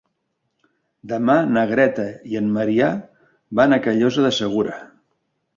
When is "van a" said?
3.61-3.83